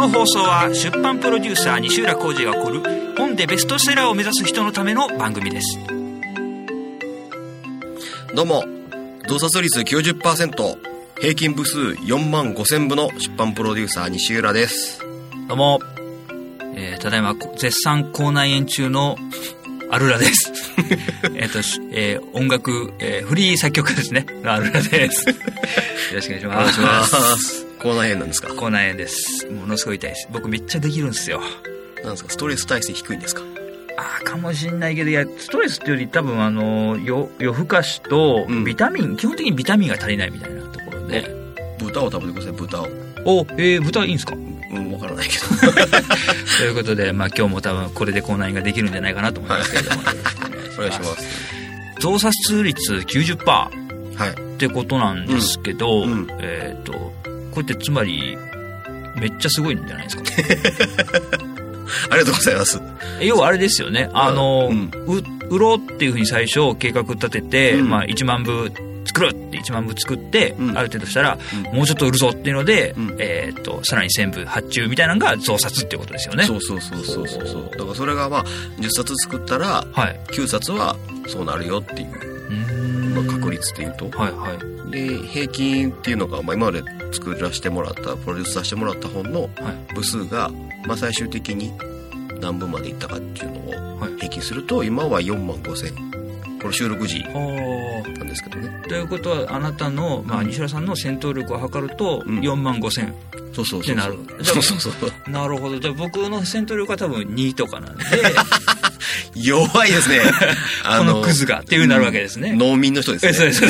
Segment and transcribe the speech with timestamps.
[0.00, 2.80] の放送は出版プロデューサー西浦浩二が送る
[3.18, 5.78] 本でベストセラーを目指す人のための番組です。
[8.34, 8.64] どうも、
[9.28, 10.78] 洞察率90%、
[11.20, 15.00] 平均部数4万5千部の出版プロデューサー西浦です。
[15.48, 15.80] どうも、
[16.76, 19.16] えーただいま絶賛口内炎中の
[19.90, 20.50] アルラです。
[21.36, 24.24] えっと、しえー音楽、えーフリー作曲家ですね。
[24.42, 25.28] のアルラです。
[25.28, 25.34] よ
[26.14, 27.69] ろしくお願いします。
[27.82, 28.54] 口内炎なんですか？
[28.54, 29.46] 口内炎です。
[29.50, 30.28] ものすごい痛いです。
[30.32, 31.40] 僕めっちゃできるんですよ。
[32.04, 32.30] なんですか？
[32.30, 33.42] ストレス耐性低いんですか？
[33.98, 38.64] ああかもしんないけどいやストレスっていうより多分あの夜夜更かしとうん。
[38.64, 41.28] ビタミン、基本的にビタミンが足りないみたいなところで、
[41.78, 42.88] 豚を食べてください、豚を。
[43.26, 44.34] おえー、豚いいんですか？
[44.34, 45.72] うん、わからないけど。
[46.58, 50.12] ということで、まあ、今日も多分これで口内炎ができるんじゃないかなと思いますけれども、よろ
[50.70, 51.24] しくお願いします。
[52.00, 54.30] 増刷率90%はい。
[54.30, 56.12] ってことなんですけど、うん。
[56.12, 57.12] うんえっ、と
[57.50, 58.36] これってつまり
[59.16, 60.22] めっちゃすごいんじゃないですか？
[62.10, 62.80] ありがとうございます。
[63.20, 64.08] え要はあれですよね。
[64.12, 64.90] あの、うん。
[65.06, 65.22] う
[65.54, 67.88] 売ろうっていうふうに最初計画立てて、うん。
[67.90, 68.70] まあ、1万部
[69.04, 70.78] 作るって1万部作って、うん。
[70.78, 71.36] ある程度したら、
[71.72, 71.76] うん。
[71.76, 73.16] もうちょっと売るぞっていうので、うん。
[73.18, 76.44] えっ、とさらに1000部発注みたいなのが増刷っていうことですよね。
[76.44, 77.46] そうそうそうそうそう。
[77.48, 77.70] そう。
[77.72, 78.44] だからそれがまあ、
[78.78, 80.20] 10冊作ったら、はい。
[80.28, 82.08] 9冊はそうなるよっていう、
[83.14, 84.08] まあ、確率っていうと。
[84.16, 84.54] はいは
[84.88, 84.90] い。
[84.92, 89.46] で、平均っていうのが、まあ、今まで作らせてもらった、プロデュースさせてもらった本のは
[89.90, 90.50] い部数が、
[90.86, 91.72] まあ、最終的に
[92.40, 96.10] 何部までいったかっていうのをはい平均すると、今は4万5千。
[96.60, 98.82] これ収録時なんですけどね。
[98.86, 103.14] ということはあなたの、まあ、西浦さんの戦闘力を測るとうん4万5千
[103.54, 103.94] そうそうそうそう。
[103.94, 105.30] ってなるそうそうそう。
[105.30, 108.04] なるほどじゃあ僕の戦闘力は多分2とかなんで
[109.34, 110.20] 弱いですね。
[110.84, 113.30] このクズがっていうなるわけですね、農民の人ですね。
[113.30, 113.62] えそうです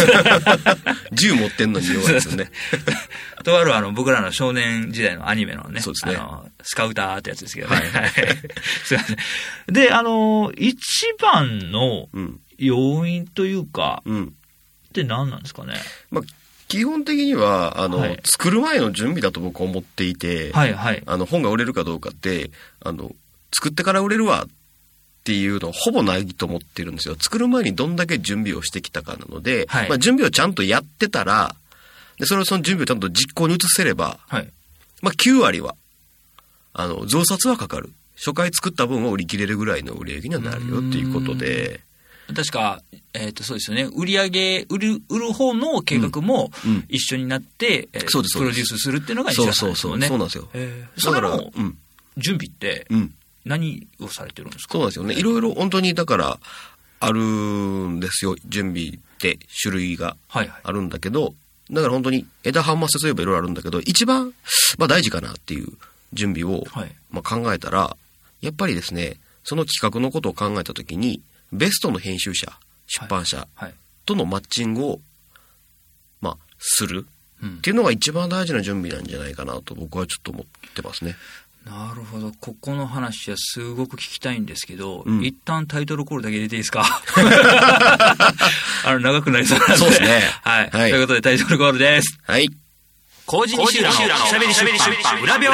[1.12, 2.50] 銃持ってんのに弱いですよね。
[3.44, 8.10] とあるあの僕らの少年時代のアニメのねそうですねあのスカウターってやつですけどね、はい、
[8.84, 9.16] すいません
[9.66, 12.40] であの一番のうん。
[12.60, 14.34] 要因というかうん。
[14.90, 15.74] って何なんですかね？
[16.10, 16.24] まあ、
[16.68, 22.50] 基本的には、あの、はい作る前の準備だと僕は思っていて、はいはいあの、本が売れるかどうかって、
[22.80, 23.12] あの、
[23.52, 24.48] 作ってから売れるわっ
[25.24, 27.16] ていうのはほぼないと思ってるんですよ。
[27.20, 29.88] 作る前にどんだけ準備をしてきたかなので、はい。
[29.88, 31.54] まあ、準備をちゃんとやってたら、
[32.18, 34.48] で、それをその準備をちゃんと実行に移せれば、はい。
[35.02, 35.74] まあ、9割は、
[36.72, 37.90] あの、増刷はかかる。
[38.16, 41.80] 初回作った分を売り切れるぐらいの売り上げにはなるよっていうことで、
[42.34, 42.82] 確か、
[43.12, 43.88] えっとそうですよね。
[43.96, 46.84] 売り上げ売る売る方の計画もうん。
[46.88, 48.38] 一緒になって、うですそうです。
[48.38, 50.48] プロデュースするっていうのが西そう田さんそうそう、ですもんねそうなんですよ。
[50.54, 51.06] えー。
[51.06, 51.36] だから、
[52.16, 53.14] 準備ってうん。
[53.44, 54.72] 何をされてるんですか？
[54.72, 55.14] そうなんですよね。
[55.14, 56.38] いろいろ本当にだから、
[57.02, 58.36] あるんですよ。
[58.46, 61.34] 準備って種類がはいはいあるんだけど、
[61.70, 64.34] だから本当に枝葉末節といえばいろいろあるんだけど、一番、
[64.76, 65.68] まあ大事かなっていう
[66.12, 67.96] 準備を、はいまあ、考えたら、
[68.42, 71.22] やっぱりですね、その企画のことを考えたときに、
[71.52, 72.52] ベストの編集者、
[72.86, 73.74] 出版社はい
[74.04, 75.00] とのマッチングを、
[76.20, 77.06] まあ、する
[77.42, 81.16] うんっていうのが一番大事な準備なんじゃないかなと僕はちょっと思ってますね。
[81.70, 82.32] なるほど。
[82.40, 85.24] ここの話はすごく聞きたいんですけど、うん。
[85.24, 86.82] 一旦タイトルコールだけ入れていいですか？
[88.84, 89.76] あの長くなりそうなんで。
[89.76, 90.22] そうですね。
[90.42, 90.90] はい、はい。
[90.90, 92.18] ということでタイトルコールです。
[92.26, 92.48] はい。
[93.26, 94.64] 麹西浦のしゃべり出
[95.04, 95.48] 版裏表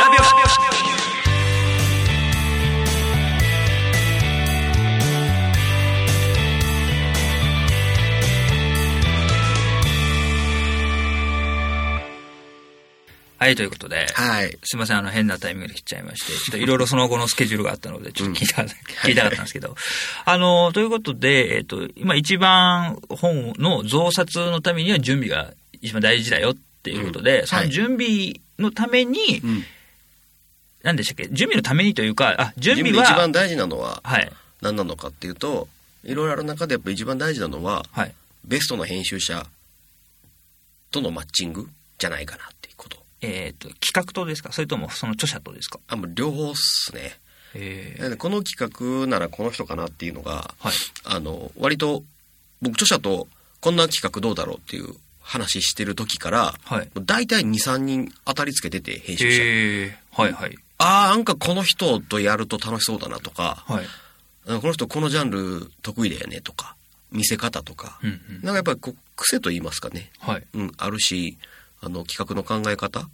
[13.39, 14.59] はい、ということで、はい。
[14.65, 19.75] すみません、あの、変なタイミングで切っちゃいまして、ちょっといろいろその後のスケジュールがあったので、ちょっと聞いた、聞いたかったんですけど、
[20.25, 25.53] あの、ということで、えっ、と、今一番本の増刷のためには準備が
[25.83, 29.65] 一番大事だよっていうことで、うんその準備のために、うん。
[30.83, 31.29] 何でしたっけ？
[31.33, 34.33] 準備のためにというか、あ、準準備は、備一番大事なのははい、
[34.63, 35.69] 何なのかっていうと、
[36.05, 38.15] いろいろある中でやっぱ一番大事なのは、はい。
[38.45, 39.45] ベストの編集者
[40.91, 41.69] とのマッチング
[41.99, 43.06] じゃないかなっていうこと。
[43.21, 44.53] えっ、と、企画とですか？
[44.53, 45.81] それともその著者とですか？
[45.89, 47.19] あ、もう両方っすね。
[47.55, 50.73] えなのでこの企画ならこの人かなっていうのが、はい。
[51.05, 52.03] あの、割と、
[52.61, 53.29] 僕著者と
[53.61, 56.91] こんな企画どうだろうっていう話してる時から、はい。
[57.05, 59.43] 大体2、3人当たりつけてて、編集者。
[59.43, 60.57] ええはいはい。
[60.79, 63.87] ああ、なんかこの人とやると楽しそうだなとか、はい。
[64.49, 66.77] あこの人このジャンル得意だよねとか、
[67.11, 68.19] 見せ方とか、うんうん。
[68.35, 70.47] なんかやっぱりこう癖と言いますかね、はい。
[70.55, 71.39] うん、あるし、
[71.83, 73.09] あの、企画の考え方、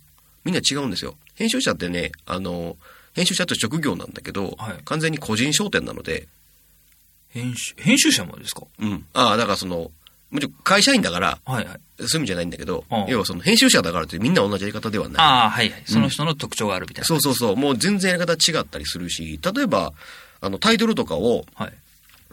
[0.44, 1.14] みんな違うんですよ。
[1.34, 2.76] 編集者ってね、あの、
[3.14, 6.26] 編集者って職業なんだけど、はい完全に個人商店なので、
[7.30, 8.62] 編集、編集者もですか？
[8.80, 9.04] うん。
[9.14, 9.90] ああ、だからその、
[10.30, 11.80] もちろん会社員だから、はいはい。
[11.98, 15.16] そういう意味じゃないんだけどうん、要はその編集者だからってみんな同じやり方ではない。
[15.18, 15.82] ああ、はいはい。
[15.86, 17.06] その人の特徴があるみたいな。
[17.06, 17.56] そうそうそう。
[17.56, 19.92] もう全然やり方違ったりするし、例えば、
[20.40, 21.72] あの、タイトルとかをはい。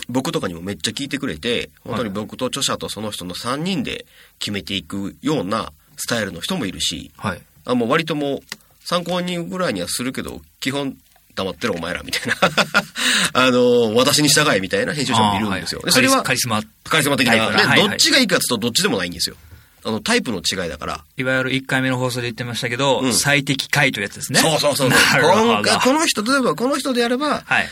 [0.08, 4.06] 僕とかにもめっちゃ聞いてくれて、本当に僕と著者とその人の3人で
[4.40, 7.42] 決めていくようなスタイルの人もいるし、はい。
[7.66, 8.40] あもう割ともう
[8.84, 10.98] 参考にぐらいにはするけど、基本
[11.36, 12.36] 黙ってるお前らみたいな。
[13.34, 15.82] あの、私に従えみたいな編集者もいるんですよ。
[15.82, 16.64] あーでそれはカリスマ。
[16.86, 17.34] カリスマ的な。
[17.34, 19.36] タイプで、なはいはいどっちがいいかって言うとどっちでもないんですよ。
[19.84, 21.04] あの、タイプの違いだから。
[21.18, 24.40] いわゆる1回目の放送で言ってましたけど、うん最適解というやつですね。
[24.40, 25.00] そうそうそうそう。
[25.00, 25.44] なるほど。
[25.44, 27.70] 今回この人、例えばこの人でやれば、はい。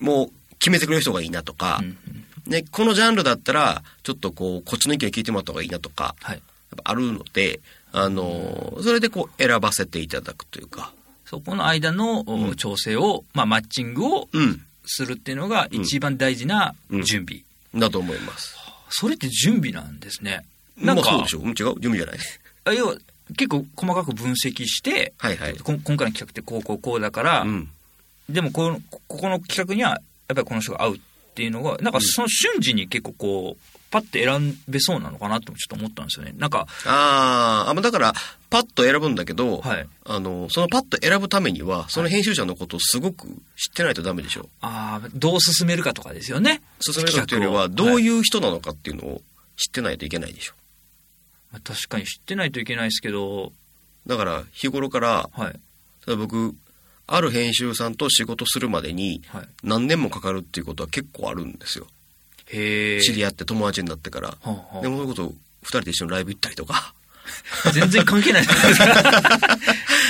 [0.00, 6.42] もう決めてくれる人がいいなとか、うんうんね、このジャンルだったら、ちょっとこう、こっちの意見聞いてもらった方がいいなとか、はい。
[6.84, 7.60] あるので、
[7.92, 10.92] あの、それでこう、選ばせていただくというか、
[11.26, 17.42] そこの間の調整を、まあ、マッチングをうん、するっていうのが一番大事な準備。
[17.74, 18.56] だと思います。
[18.90, 20.44] それって準備なんですね。
[20.78, 21.38] なんか、まあそうでしょ。
[21.40, 22.18] うん、違う準備じゃない。
[22.66, 22.96] あ要は
[23.36, 25.56] 結構細かく分析して、はいはい。
[25.56, 27.68] 今回の企画ってこうこうこうだから、うん。
[28.28, 31.00] ででもこのここの企画にはやっぱりこの人が合うっ
[31.34, 36.34] ていうのがなんかその瞬時に結構こうパッて選べそうなのかなともちょっと思ったんですよね。
[36.36, 38.12] なんかあーあ、まあだから、
[38.50, 39.86] パッと選ぶんだけど、はい。
[40.04, 44.48] あの、そのパッと選ぶためには、その編集者のことをすごく知ってないとダメでしょ。
[44.62, 46.60] あーどう進めるかとかですよね。
[46.80, 49.22] 進めるっていうよりは、どういう人なのかっていうのを
[49.56, 50.54] 知ってないといけないでしょ。
[51.52, 53.52] まあ確かに知ってないといけないですけど。
[54.08, 55.52] だから、日頃から、はい。
[56.04, 56.56] 例えば僕、
[57.06, 59.48] ある編集さんと仕事するまでにはい。
[59.62, 61.86] 何年もかかるっていうことは結構あるんですよ。
[62.50, 64.28] 知り合って友達になってから。
[64.28, 64.80] はあはあ。
[64.80, 66.94] でもそういうこと、二人で一緒にライブ行ったりとか。
[67.72, 68.44] 全然関係ない。
[68.44, 69.58] じゃないですか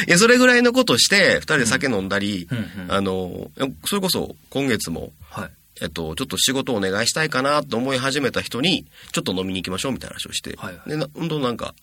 [0.07, 3.51] いや、それぐらいのことして、二人で酒飲んだり、うんうんあの、
[3.87, 5.51] それこそ今月も、はい。
[5.81, 10.89] えっと、ちょっと仕事お願いしたいかなと思い始めた人に、ちょっと飲みに行きましょうみたいな話をして、はいはい。
[10.91, 11.75] で、な本当なんか、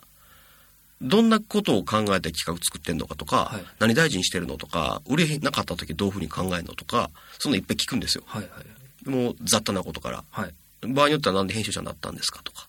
[1.02, 3.66] どんなことを考えて企画作ってんのかとか、はい。
[3.80, 7.10] 何大事にしてるのとか、売れなかった時どういうふうに考えるのとか、
[7.40, 8.24] そんなのいっぱい聞くんですよ。
[8.28, 10.24] はいはいもう雑多なことから。
[10.32, 10.54] はい
[10.84, 12.68] 場合によってはなんで編集者になったんですかとか。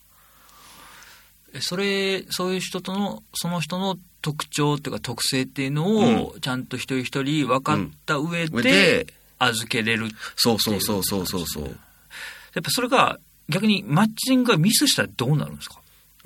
[1.55, 9.07] えそれそういう人とのその人の特徴っていうか特性っていうのをちゃんと一人一人分かった上上でで、
[9.39, 11.65] 預けれるそうそうそうそうそうそう。
[11.65, 13.19] やっぱそれが
[13.49, 15.81] 逆にマッチングがミスしたらどうなるんですか？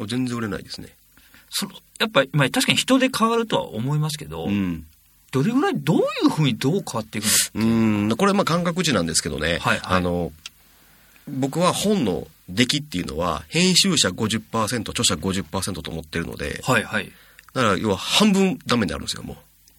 [0.07, 0.89] 全然売れないですね。
[1.51, 1.69] そ
[2.01, 4.85] やっぱり、まあ、確かに人で変わるとは思いますけど、うん。
[5.37, 9.59] どれぐらいどういうふうにどう変わっていくのうん、これまあ感覚値なんですけどね。
[9.61, 9.81] はいはい。
[9.83, 10.33] あの、
[11.29, 17.13] 僕は本の出来っていうのは、編集者50%、著者50%と思ってるので、はいはい。
[17.53, 19.37] だから要は半分ダメになるんですよ、もう。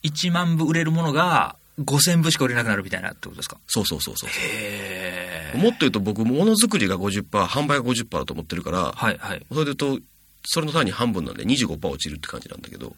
[0.07, 3.57] 1万部売れるものが5000部しか売れなくなるみたいなってことですか？
[3.67, 4.29] そうそうそうそう。
[4.29, 5.57] へえ。
[5.57, 9.45] もっと言うと僕、ものづくりが50%、販売が50%だと思ってるから、はいはい。
[9.51, 9.99] それで言うと、
[10.45, 12.95] それの単に半分なんで25%落ちるって感じなんだけど、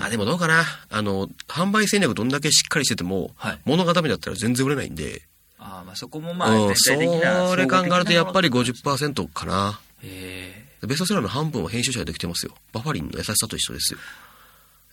[0.00, 0.64] あ、でもどうかな。
[0.90, 5.22] あの、販売戦略どんだけしっかりしてても、はい物がダメだったら全然売れないんで、
[5.58, 9.80] あーまあそこもまあうん、全体的なそれ考えるとやっぱり総合的なもの50%かな。
[10.02, 12.54] へベストセラーの半分は編集者でできてますよ。
[12.72, 13.98] バファリンの優しさと一緒ですよ。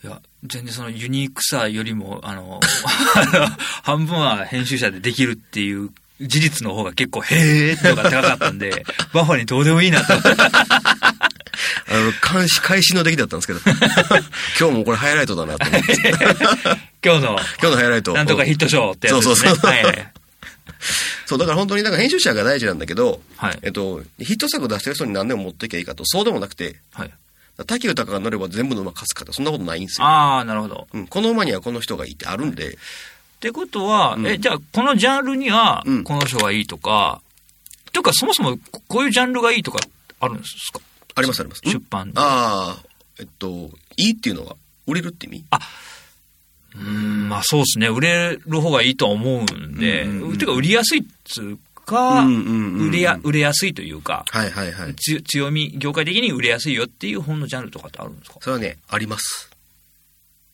[0.04, 2.60] えいや全然そのユニークさよりもあの
[3.82, 5.90] 半分は編集者でできるっていう
[6.22, 10.87] 事実の方が結構へーとか高かったんでバファリンどうでもいいなとあ
[12.00, 13.60] の、監視、開始の出来だったんですけど、
[14.60, 15.94] 今日もこれハイライトだなと思って。
[17.04, 17.30] 今日の。
[17.32, 18.14] 今日のハイライト。
[18.14, 19.36] なんとかヒットショーってやつですね。
[19.36, 19.72] そうそうそう。
[19.72, 20.12] はいはい。
[21.26, 23.60] そう、だから本当になんか編集者が大事なんだけど、はい。
[23.64, 27.12] えっと、ヒット作出してる人に何年も持っていけばいいかと、そうでもなくて、はい。
[27.66, 30.06] 滝豊が乗れば全部の馬勝つかって、そんなことないんですよ。
[30.08, 30.88] ああなるほど。
[30.94, 34.28] うん、この馬にはこの人がいいってあるんで、ってことは、うん。
[34.28, 36.04] えじゃあこのジャンルにはうん。
[36.04, 37.22] この人がいいとか、
[37.92, 39.80] というかそもそもここういうジャンルがいいとか
[40.20, 40.80] あるんですか？
[41.18, 41.62] ありますあります。
[41.66, 42.84] 出版ああ、
[43.20, 44.56] えっと、いいっていうのは、
[44.86, 45.46] 売れるって意味？
[46.76, 47.88] うーん、まあそうですね。
[47.88, 54.96] 売れる方がいいとは思うんで、うんうんうんてか売りやすいっつうか、うんうんうんうん売れや、売れやすいというか、はいはいはい。
[54.96, 58.38] つ強み、業界的に売れやすいよっていう本のジャンルとかってあるんですか？
[58.42, 59.50] それはね、あります。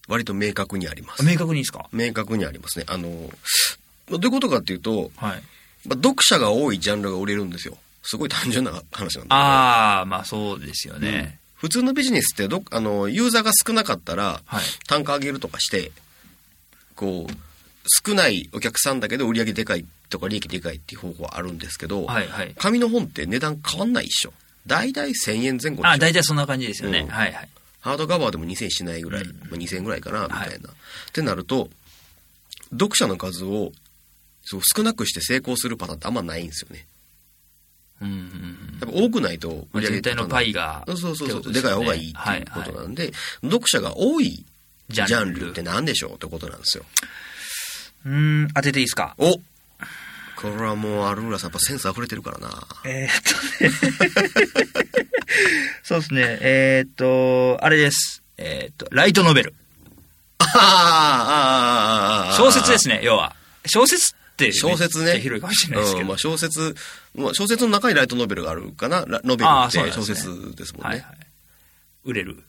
[0.08, 1.26] 割と明確にあります。
[1.26, 1.88] 明確にですか？
[1.92, 2.86] 明確にありますね。
[2.88, 3.10] あの、
[4.10, 5.44] どういうことかっていうと、はい。
[5.86, 7.78] まあ、読者が多いジャンルが売れるんですよ。
[8.04, 9.36] すごい単純な話なんだけど。
[9.36, 11.40] ああ、まあそうですよね。
[11.56, 14.64] 普通のビジネスってどあのユーザーが少なかったらはい。
[14.88, 15.92] 単価上げるとかして
[16.96, 17.34] こう
[18.06, 22.54] 少ないお客さんだけど売り上げでかいとか利益でかいっていう方法はあるんですけど、はいはい。
[22.58, 24.34] 紙の本って値段変わんないっしょ
[24.68, 27.00] 大体1000円前後あ大体そんな感じですよね。
[27.00, 27.50] うんはいはい。
[27.80, 30.60] ハードカバーでも2000円しないぐらい、うんまあ、2000円ぐらいかなみたいな、はいっ
[31.12, 31.70] てなると
[32.72, 33.72] 読者の数を
[34.44, 36.86] そう少なくして成功するパターンってあんまないんですよね
[38.04, 40.84] うんうんうんやっぱ多くないとまあ売り上げ全体のパイが。
[40.88, 43.12] そうそうそうですかい方がいいっていうことはいはいなんで、
[43.44, 44.44] 読者が多い
[44.90, 46.86] ジジャンルって何でしょうってことなんですよ。
[48.06, 49.40] うーん、当てていいですかお
[50.36, 52.50] これはもうアルーラさんやっぱセンス溢れてるからな。
[52.84, 53.94] えーっとね。
[55.84, 56.38] そうですね。
[56.42, 58.22] えーっと、あれです。
[58.38, 59.54] えーっと、ライトノベル。
[60.40, 62.34] ああ、ああ、ああ。
[62.34, 63.36] 小説ですね、要は。
[63.66, 65.20] 小説って、小説ね。
[65.20, 66.02] 広いかもしれないですけど。
[66.02, 66.76] うんまあ小説、
[67.16, 69.06] まあ小説の中にライトノベルがあるかな。
[69.08, 70.90] ラノベルって小説ですもんね。
[70.90, 71.18] はいはい。
[72.06, 72.44] 売れる。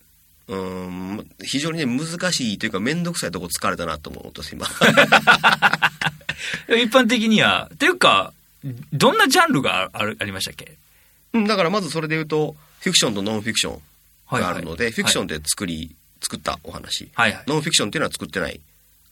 [0.47, 4.67] うん、非常にね、難しいというか、めんどくさいとこ疲れたなと思うと、今。
[6.69, 8.33] 一般的には、っていうか、
[8.93, 10.77] どんなジャンルがあるありましたっけ？
[11.33, 13.83] うんだからまずそれで言うと、フィクションとノンフィクション
[14.31, 17.09] があるので、はいはいフィクションで作り、作ったお話。
[17.15, 17.45] はいはい。
[17.47, 18.61] ノンフィクションっていうのは作ってない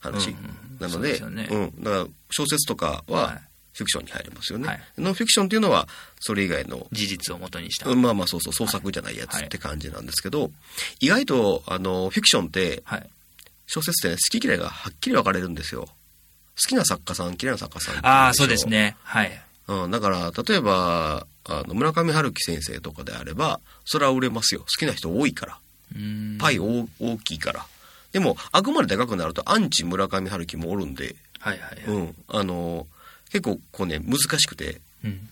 [0.03, 0.35] 話
[0.79, 3.39] なので、そうん、だから小説とかは
[3.73, 4.67] フィクションに入りますよね。
[4.67, 5.87] はいノンフィクションっていうのは
[6.19, 7.89] それ以外の、事実をもとにした。
[7.89, 10.51] うんまあまあそうそう創作じゃないやつって感じなんですけど、
[10.99, 13.09] 意外とあのフィクションってはい。
[13.65, 15.85] 小説ってね好き嫌いがはっきり分かれるんですよ。
[15.85, 15.89] 好
[16.69, 18.67] きな作家さん嫌いな作家さんああ、そうです。
[18.67, 18.95] ね。
[19.01, 19.41] はい。
[19.67, 25.57] うん、だから例えばあの村上春樹先生とかであればそれは売れますよ好きな人多いから。
[25.95, 27.65] うーんパイ大大きいから。
[28.13, 31.97] でも、あくまででかくなると、アンチ村上春樹もおるんで、はいはいはい。
[31.97, 32.15] うん。
[32.29, 32.87] あの、
[33.29, 35.29] 結構こうね、難しくて、うん。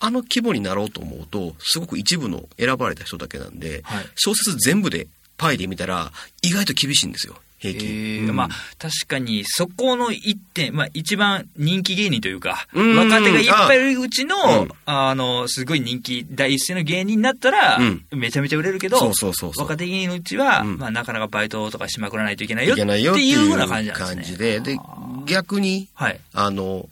[0.00, 4.04] あの規模になろうと思うと、すごく一部の選ばれた人だけなんで、はい。
[4.16, 5.06] 小説全部で
[5.36, 6.10] パイで見たら、
[6.42, 8.22] 意外と厳しいんですよ、平へ均。
[8.24, 8.28] うん。
[8.30, 12.96] えまあ、確かに、そこの一点、まあ、一番人気芸人というか、うん。
[12.96, 14.68] 若手がいっぱいいるうちの、うん。
[14.84, 18.04] あの、すごい人気第一声の芸人になったら、うん。
[18.10, 19.64] めちゃめちゃ売れるけど、そうそうそうそう。
[19.64, 20.78] 若手芸人のうちは、うん。
[20.78, 24.16] まあ、なかなかバイトとかしまくらないといけないよってていううっいふうな感じなんですね。
[24.16, 24.78] 感じで、で
[25.26, 26.20] 逆に、はい。
[26.34, 26.88] あの、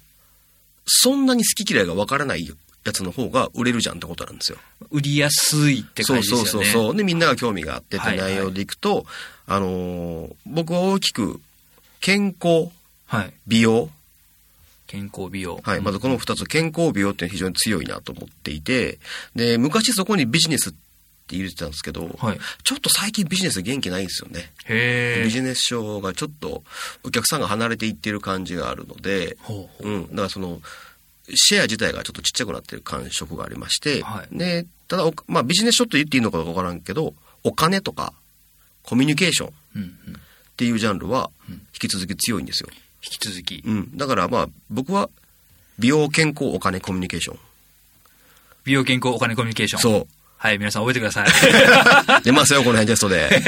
[0.87, 2.51] そんなに好き嫌いがわからない
[2.85, 4.59] やつの方が売れるじゃんってことなんですよ。
[4.91, 6.47] 売りやすいって感じですよね。
[6.47, 6.97] そうそうそうそう。
[6.97, 9.05] で、みんなが興味があってってはいはい内容でいくと、
[9.47, 11.41] あのー僕は大きく、
[12.01, 12.71] 健康、
[13.07, 13.33] はい。
[13.47, 13.91] 美容。
[14.87, 15.61] 健康美容。
[15.63, 15.81] はい。
[15.81, 18.99] まずこの二つ、健康美容って非常に強いなと思っていて、
[19.35, 20.73] で、昔そこにビジネスっ
[21.27, 22.39] て入れてたんですけど、はい。
[22.65, 24.51] ちょっと最近ビジネス元気ないんですよね。
[24.65, 25.25] へえ。
[25.25, 26.63] ビジネスショーがちょっと
[27.05, 29.93] お客さんが離れていってる感じがあるので、ほうほう。
[29.93, 30.09] うん。
[30.11, 30.61] だからその、
[31.35, 38.13] シェア自体がちょっとちっちゃくなってる感触がありまして、はいで、ただお、まあビジネスショット言っていいのかわからんけど、お金とか
[38.83, 39.53] コミュニケーションっ。
[40.61, 42.69] ていうジャンルはうん引き続き強いんですよ。
[43.03, 43.63] 引き続き。
[43.65, 43.97] うん。
[43.97, 45.09] だからまあ僕は
[45.79, 47.39] 美容、健康、お金、コミュニケーション。
[48.65, 49.81] 美容健康お金コミュニケーション。
[49.81, 50.07] そ
[50.37, 51.29] はい、皆さん覚えてください。
[51.29, 51.31] う。
[52.25, 53.43] 出ますよ、この辺テストで。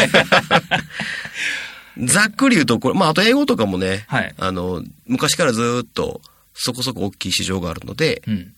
[2.04, 4.34] ざっくり言うと、これ、まああと英語とかもね、はい。
[4.38, 6.22] あの、昔からずーっと
[6.54, 8.54] そこそこ大きい市場があるので、うん。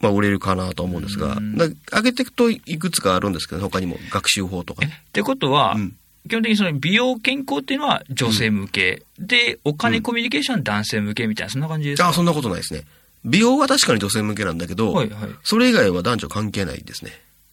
[0.00, 5.02] まあ売れるかなと思うんですが、うんだ上げていくといくつかあるんですけど、他にも学習法とかえ、っね。
[5.12, 5.96] てことは、うん
[6.28, 12.10] 基本的にその美容健康っていうのは女性向け、で、お金コミュニケーションは男性向けみたいな、そんな感じですか？
[12.10, 12.84] あ、そんなことないですね。
[13.24, 15.30] 美容は確かに女性向けなんだけど、はいはい。
[15.42, 17.10] それ以外は男女関係ないですね。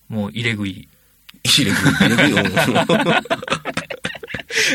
[0.08, 0.88] もう入れ食い。
[1.44, 2.53] 入れ食い入れ食いうん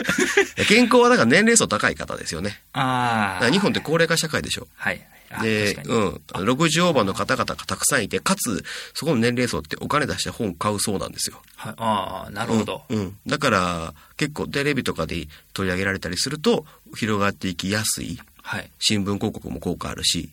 [0.68, 2.62] 健康はだから年齢層高い方ですよね。
[2.72, 3.50] だああ。
[3.50, 4.66] 日本って高齢化社会でしょ。
[4.76, 5.06] はい。
[5.30, 5.74] あで。
[5.84, 6.20] うん。
[6.30, 11.42] 60オーバーの方々がたくさんいて、かつ、そこの年齢層ってお金出して本買うそうなんですよ。
[11.56, 12.82] はい、ああ、なるほど。
[12.88, 12.98] うん。
[12.98, 18.18] うんだから、結構テレビとかで取り上げられたりすると、広がっていきやすい。
[18.42, 18.70] はい。
[18.78, 20.30] 新聞広告も効果あるし。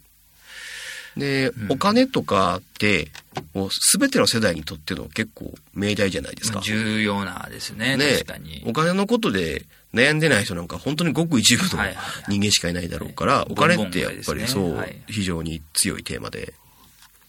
[1.18, 3.10] で、うんお金とかって、
[3.54, 6.62] もう全ての世代にとっての結構命題じゃないですか。
[6.62, 7.98] 重要なですね。
[7.98, 8.64] ね確かに。
[8.66, 11.84] お金のことで悩んでない人なんか本当にごく一部の
[12.28, 16.54] 人間しかいないだろうから、はいお金ってやっぱりそう、非常に強いテーマで。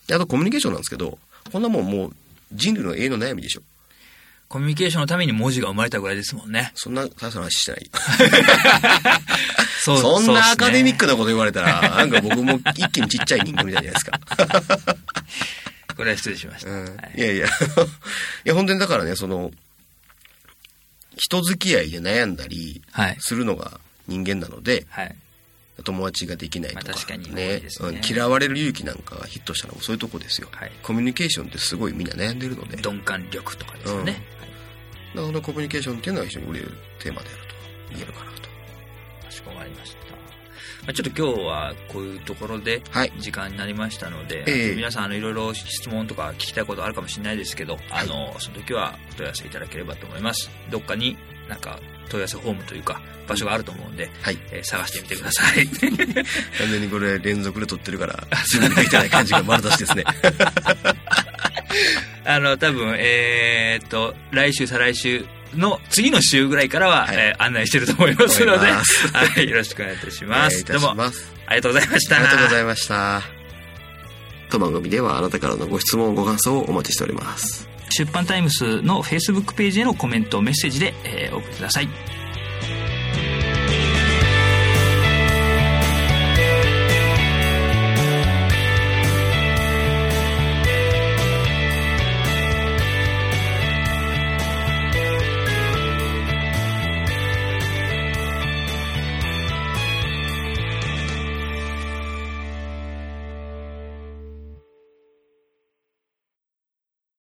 [0.06, 1.18] であとコミュニケーションなんですけど、
[1.50, 2.12] こんなもんもう
[2.52, 3.62] 人類の永遠の悩みでしょ。
[4.48, 6.72] コミュニケーションのために文字が生まれたぐらいですもんね。
[6.74, 7.90] そんな大した話してない。
[9.84, 11.00] そそんなアカデミック。
[11.00, 14.20] クなこと言われたら、なんか僕も一気にちっちゃい人間みたいじゃないですか。
[15.96, 16.70] これは失礼しました。
[16.70, 17.46] うんはいいやいや。
[17.50, 17.50] い
[18.44, 19.50] や、本当にだからね、その、
[21.16, 23.16] 人付き合いで悩んだりはい。
[23.18, 25.16] するのが人間なので、はい。
[25.82, 30.48] 友達ができないとか、まあ確かに多いねねうん嫌われる勇気なんかがヒットしたのもそういうとこですよ。
[30.52, 30.72] はい。
[30.82, 34.22] コミュニケーションってすごいみんな悩んでるので、だか鈍感力とかですよね。
[35.14, 37.54] らそのコミュニケーションっていうのは非常に売れるテーマであると
[37.90, 38.41] 言えるかなと。
[39.32, 40.12] かしこまりました。
[40.82, 51.16] まあ、ちょっと今日はこういうところではい時間になりましたので、ええ皆さんあのいろいろ質問とか聞きたいことあるかもしれないですけど、あのその時はお問い合わせいただければと思いますどっかに
[51.48, 54.38] なんか問い合わせフォームというか場所があると思うんで、はい。
[54.50, 60.04] えー探してみてください 完全にこれ連続で撮ってるから、自分でできてない感じが丸出しですね。
[62.24, 65.24] あの多分えーっと来週再来週
[65.54, 71.02] の次の週ぐらいからは、はいえー案内してると思いますので はい、よろしくお願いいたしますどうも。
[71.46, 73.22] ありがとうございましたありがとうございました。
[74.50, 77.68] 当番組ではあなたからのご質問、ご感想をお待ちしております。
[77.90, 81.88] 出版タイムスの Facebook ページへのコメントメッセージで、えーお送りください